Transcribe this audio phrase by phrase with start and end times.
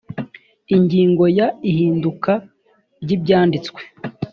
[0.75, 2.31] ingingo ya ihinduka
[3.01, 3.81] ry ibyanditswe